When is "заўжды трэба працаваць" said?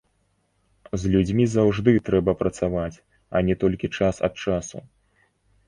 1.57-2.95